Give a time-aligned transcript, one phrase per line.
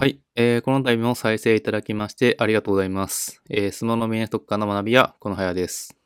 [0.00, 3.42] はい、えー、この度も再生いただきましてありがとうございます。
[3.50, 5.96] えー、スマホのビジネス特化の学びやこの早です。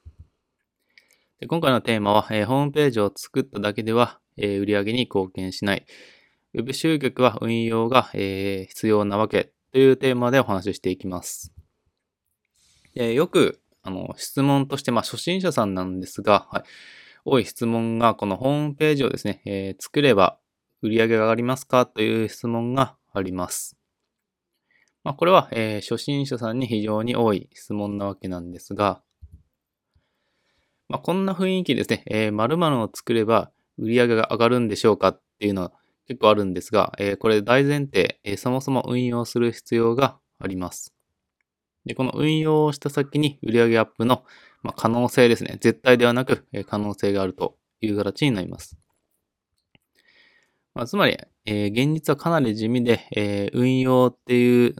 [1.41, 5.85] で今回のテーマは、えー、ホームページを作っただけでは、えー、売上に貢献しない。
[6.55, 11.53] ウェブ集客は運用が、えー、必要なわけというテーマでお話ししていきます。
[12.95, 16.63] でよくあの質問として、まあ、初心者さんなんですが、はい、
[17.27, 20.39] 多い質問がこのホームページをですね、えー、作れば
[20.81, 21.85] 売り上げが上がりますか？
[21.85, 23.77] という質問があります。
[25.05, 29.03] まあ、これは、えー、初心者さんに非常に多い質問なわけなんですが、
[30.89, 35.73] まあ、こんな雰囲気ですね、えー、〇〇を作れば売り上げが上がるんでしょうかっていうのは
[36.07, 40.95] 結構あるんですが、えー、これ大前提、えー、そもそも運用する必要があります。
[41.85, 44.25] で、この運用をした先に売上アップの、
[44.63, 45.59] まあ、可能性ですね。
[45.61, 48.77] 絶対ではなく、えー、可能性があるという形になります。
[50.75, 54.77] まあ、つまり、えー、現実はかなり地味で、えー、運用っていう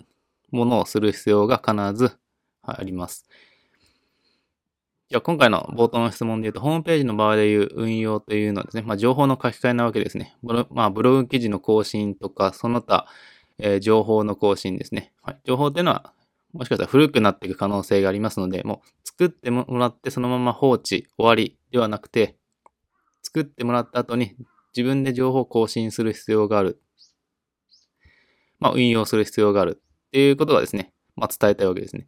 [0.53, 2.17] ものをする必要が必ず
[2.63, 3.27] あります。
[5.13, 10.37] じゃあ今回の冒頭の質問で言うと、ホームページの場合でいう運用というのはですね、まあ、情報の書き換えなわけですね。
[10.43, 13.07] ブロ,、まあ、ブログ記事の更新とか、その他、
[13.59, 15.13] えー、情報の更新ですね。
[15.23, 16.15] はい、情報っていうのは、
[16.55, 22.37] もしかしたら古くなっていく可能性がありますので、もう作ってもらってそのまま放置、終わりではなくて、
[23.23, 24.35] 作ってもらった後に
[24.75, 26.81] 自分で情報を更新する必要がある。
[28.61, 29.83] まあ、運用する必要がある。
[30.13, 32.07] っていうことがですね、まあ、伝えたいわけですね。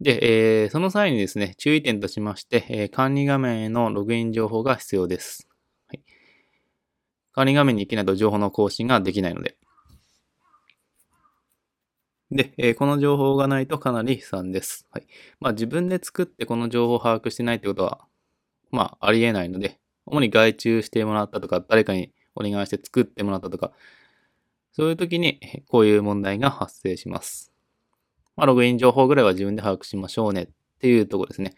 [0.00, 5.48] で、えー、その際にですね、注意点としまして、えー、管理画面へのログイン情報が必要です。
[5.86, 6.00] はい、
[7.32, 9.56] 管理画面に行けないと情報の更新ができないので。
[12.32, 14.88] で、えー、この情報がないとかなり悲惨です。
[14.90, 15.06] はい。
[15.38, 18.00] まあ自分で作ってこの情報を把握してないってことは、
[18.72, 23.70] まあありえないので、主に外注してもらったとか、誰かにお願いして作ってもらったとか、
[24.74, 27.52] そういう時に こういう問題が発生します。
[28.36, 30.48] まあ、ログイン情報ぐらいは自分で把握しましょうねっ
[30.80, 31.54] ていうところですね。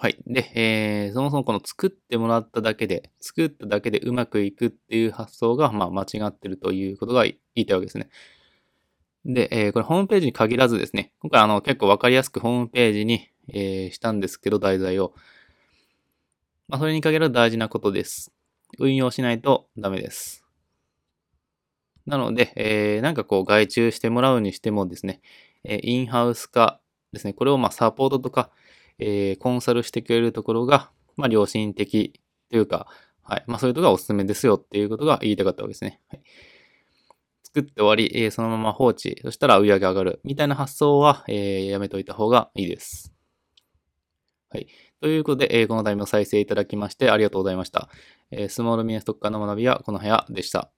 [0.00, 0.16] はい。
[0.28, 8.08] で、えー、そもそもこの作ってもらっただけで、作っただけでうまくいくっていう発想が、まあ、間違ってるということが言いたいわけですね。
[9.24, 15.14] で、えー、これホームページに限らずですね、今回あの結構わかりやすくホームページに、えー、したんですけど、題材を。
[16.68, 18.32] まあ、それに限らず大事なことです。
[18.78, 20.44] 運用しないとダメです。
[22.06, 25.20] なので、えー、なんかこう外注してもらうにしてもですね、
[25.64, 26.80] えインハウス化
[27.12, 28.50] ですね、これをまあサポートとか、
[28.98, 32.20] えー、コンサルしてくれるところが、まあ良心的
[32.50, 32.86] というか、
[33.22, 33.44] はい。
[33.46, 36.00] まあそういうところがおすすめですよっていうことが言いたかったわけですね。
[36.08, 36.22] はい、
[37.44, 43.12] 作って終わり、えー、そのまま放置、そしたら売り上げ上がるみたいな発想は、えー、やめといた方がいいです。
[44.50, 44.66] はい。
[45.00, 47.88] ということで、えー、このタイム再生いただきましてありがとうございました。
[48.30, 50.70] えー、スモールミネストッカーの学びはこの部屋でした。